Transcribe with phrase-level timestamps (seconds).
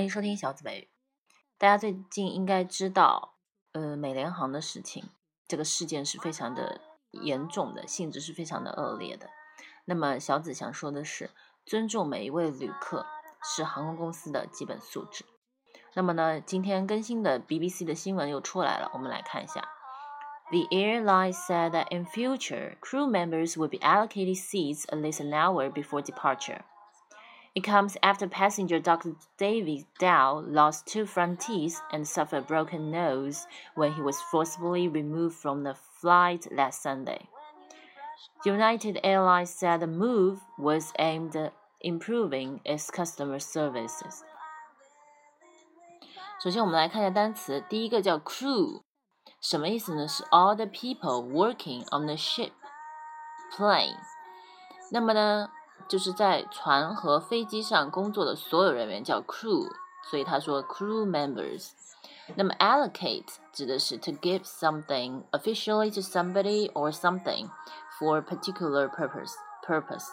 [0.00, 0.88] 欢迎收听小紫美语。
[1.58, 3.34] 大家最近应该知道，
[3.72, 5.10] 呃，美联航的事情，
[5.46, 6.80] 这个事件是非常的
[7.10, 9.28] 严重的，性质是非常的恶劣的。
[9.84, 11.28] 那么小紫想说的是，
[11.66, 13.04] 尊重每一位旅客
[13.44, 15.26] 是航空公司的基本素质。
[15.92, 19.68] 那么呢，今天更新的 BBC 的新闻又出来了，我们来看一下。
[20.50, 25.70] The airline said that in future, crew members will be allocated seats at least an hour
[25.70, 26.62] before departure.
[27.55, 29.15] It comes after passenger Dr.
[29.37, 34.89] David Dow lost two front teeth and suffered a broken nose when he was forcibly
[34.89, 37.29] removed from the flight last Sunday.
[38.43, 44.23] United Airlines said the move was aimed at improving its customer services.
[46.43, 47.63] 首先，我们来看一下单词。
[47.69, 48.81] 第一个叫 crew，
[49.39, 50.07] 什么意思呢？
[50.07, 52.51] 是 all the people working on the ship,
[53.55, 53.95] plane。
[54.91, 55.49] 那么呢，
[55.89, 59.69] 就是在船和飞机上工作的所有人员叫 crew，
[60.09, 61.69] 所以他说 crew members。
[62.35, 67.49] 那么 allocate 指的是 to give something officially to somebody or something
[67.99, 70.07] for a particular purpose purpose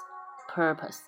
[0.55, 1.01] purpose。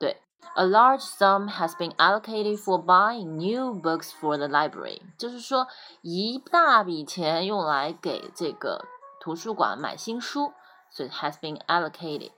[0.00, 0.20] 对，
[0.56, 5.68] a large sum has been allocated for buying new books for the library，就是说
[6.02, 8.84] 一大笔钱用来给这个
[9.20, 10.52] 图书馆买新书，
[10.90, 12.32] 所以 has been allocated。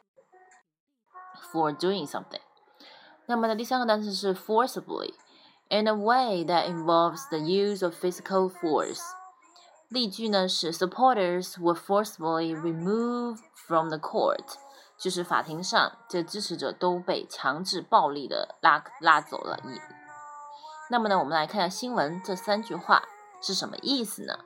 [1.53, 2.41] for doing something。
[3.27, 9.01] 那么呢，第三个单词是 forcibly，in a way that involves the use of physical force。
[9.89, 14.55] 例句呢是 supporters were forcibly removed from the court，
[14.97, 19.59] 就是法庭上这支持者都被强制暴力的拉拉走了。
[19.65, 19.81] 一，
[20.91, 23.03] 那么呢，我们来看一下新闻这三句话
[23.41, 24.39] 是什么意思呢？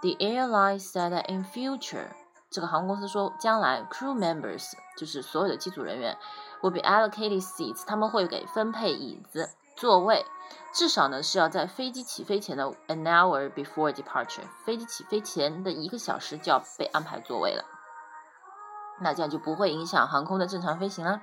[0.00, 2.08] The airline said that in future
[2.49, 6.17] 这个航空公司说，将来 crew members 就是所有的机组人员
[6.61, 10.25] will be allocated seats，他们会给分配椅子座位，
[10.73, 17.65] 至少呢是要在飞机起飞前的 an hour before departure，飞机起飞前的一个小时就要被安排座位了。
[18.99, 21.21] 那这样就不会影响航空的正常飞行了。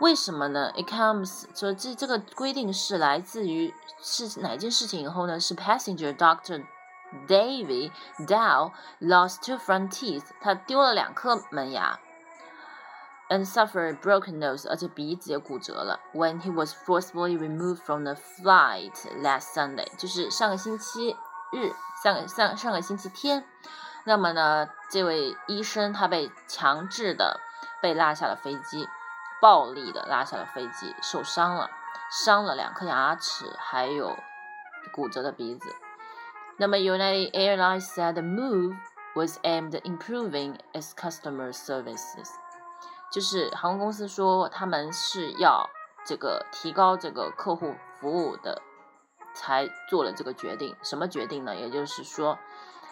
[0.00, 5.38] 为什么呢？It comes 说这这个规定是来自于是哪件事情以后呢？
[5.38, 6.64] 是 passenger doctor。
[7.26, 11.98] David Dow lost two front teeth，他丢了两颗门牙
[13.30, 16.00] ，and suffered broken nose，而且鼻子也骨折了。
[16.12, 18.92] When he was forcibly removed from the flight
[19.22, 21.16] last Sunday，就是上个星期
[21.52, 23.44] 日，上个上上个星期天。
[24.04, 27.40] 那么呢，这位医生他被强制的
[27.80, 28.86] 被拉下了飞机，
[29.40, 31.70] 暴力的拉下了飞机，受伤了，
[32.10, 34.16] 伤了两颗牙齿，还有
[34.92, 35.74] 骨折的鼻子。
[36.60, 38.76] 那么，United Airlines said the move
[39.14, 42.28] was aimed at improving its customer services，
[43.12, 45.70] 就是航空公司说他们是要
[46.04, 48.60] 这个提高这个客户服务的，
[49.34, 50.74] 才做了这个决定。
[50.82, 51.54] 什么决定呢？
[51.54, 52.36] 也就是说，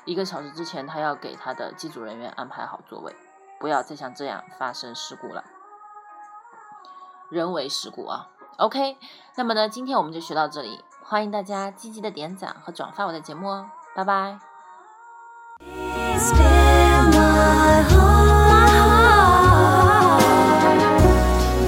[0.05, 3.17] 一个小时之前他要给他的机组人员安排好座位，
[3.59, 5.43] 不要再像这样发生事故了，
[7.31, 8.29] 人为事故啊。
[8.59, 8.97] OK，
[9.35, 10.85] 那么呢，今天我们就学到这里。
[11.09, 14.41] 欢迎大家积极的点赞和转发我的节目哦，拜拜。